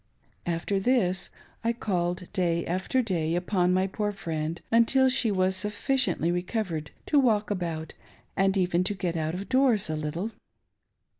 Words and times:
After 0.47 0.79
this, 0.79 1.29
I 1.63 1.73
called 1.73 2.27
day 2.33 2.65
after 2.65 3.03
day^ 3.03 3.35
upon 3.35 3.71
my 3.71 3.85
poor 3.85 4.11
friend, 4.11 4.59
until 4.71 5.09
she 5.09 5.29
was 5.29 5.55
sufficiently 5.55 6.31
recovered 6.31 6.89
to 7.05 7.19
walk 7.19 7.51
about 7.51 7.93
and 8.35 8.57
even 8.57 8.83
to 8.85 8.95
get 8.95 9.15
out 9.15 9.35
of 9.35 9.47
doors 9.47 9.91
a 9.91 9.95
little. 9.95 10.31